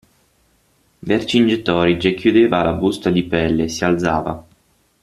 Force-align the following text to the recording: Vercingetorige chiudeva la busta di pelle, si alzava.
Vercingetorige 1.11 2.15
chiudeva 2.15 2.63
la 2.63 2.73
busta 2.73 3.11
di 3.11 3.21
pelle, 3.23 3.67
si 3.67 3.83
alzava. 3.85 4.43